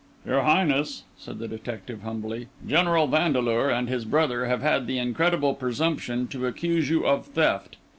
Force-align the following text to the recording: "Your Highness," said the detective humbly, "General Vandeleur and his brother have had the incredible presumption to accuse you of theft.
"Your 0.25 0.41
Highness," 0.41 1.03
said 1.15 1.37
the 1.37 1.47
detective 1.47 2.01
humbly, 2.01 2.47
"General 2.67 3.05
Vandeleur 3.05 3.69
and 3.69 3.87
his 3.87 4.03
brother 4.03 4.47
have 4.47 4.63
had 4.63 4.87
the 4.87 4.97
incredible 4.97 5.53
presumption 5.53 6.27
to 6.29 6.47
accuse 6.47 6.89
you 6.89 7.05
of 7.05 7.27
theft. 7.27 7.77